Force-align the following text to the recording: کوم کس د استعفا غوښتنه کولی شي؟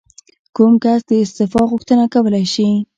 کوم 0.55 0.73
کس 0.83 0.99
د 1.09 1.11
استعفا 1.23 1.61
غوښتنه 1.71 2.03
کولی 2.13 2.45
شي؟ 2.53 2.69